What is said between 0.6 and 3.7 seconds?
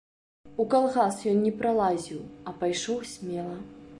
У калгас ён не пралазіў, а пайшоў смела.